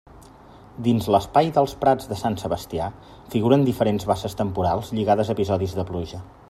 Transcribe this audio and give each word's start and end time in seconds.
Dins 0.85 1.09
l'espai 1.15 1.51
dels 1.57 1.75
prats 1.83 2.09
de 2.13 2.17
Sant 2.21 2.39
Sebastià, 2.45 2.89
figuren 3.35 3.69
diferents 3.69 4.11
basses 4.13 4.39
temporals 4.43 4.93
lligades 5.01 5.29
a 5.35 5.39
episodis 5.41 5.81
de 5.83 5.89
pluja. 5.93 6.29